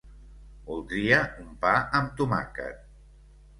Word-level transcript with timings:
Voldria 0.69 1.19
un 1.45 1.53
pa 1.67 1.75
amb 2.01 2.19
tomàquet. 2.23 2.83